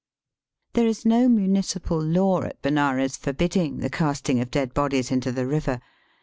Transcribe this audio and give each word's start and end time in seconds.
There 0.73 0.87
is 0.87 1.05
no 1.05 1.29
municipal 1.29 2.01
law 2.01 2.41
at 2.41 2.59
Benares 2.63 3.17
forbidding 3.17 3.81
the 3.81 3.89
casting 3.91 4.39
of 4.41 4.49
dead 4.49 4.73
bodies 4.73 5.11
into 5.11 5.31
the 5.31 5.45
river. 5.45 5.79